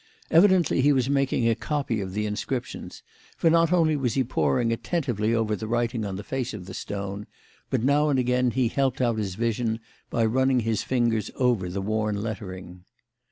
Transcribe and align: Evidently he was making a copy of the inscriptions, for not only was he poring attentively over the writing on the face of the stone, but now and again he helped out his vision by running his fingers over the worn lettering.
Evidently 0.31 0.81
he 0.81 0.91
was 0.91 1.11
making 1.11 1.47
a 1.47 1.53
copy 1.53 2.01
of 2.01 2.13
the 2.13 2.25
inscriptions, 2.25 3.03
for 3.37 3.51
not 3.51 3.71
only 3.71 3.95
was 3.95 4.15
he 4.15 4.23
poring 4.23 4.73
attentively 4.73 5.31
over 5.31 5.55
the 5.55 5.67
writing 5.67 6.03
on 6.05 6.15
the 6.15 6.23
face 6.23 6.55
of 6.55 6.65
the 6.65 6.73
stone, 6.73 7.27
but 7.69 7.83
now 7.83 8.09
and 8.09 8.17
again 8.17 8.49
he 8.49 8.67
helped 8.67 8.99
out 8.99 9.19
his 9.19 9.35
vision 9.35 9.79
by 10.09 10.25
running 10.25 10.61
his 10.61 10.81
fingers 10.81 11.29
over 11.35 11.69
the 11.69 11.81
worn 11.83 12.19
lettering. 12.19 12.83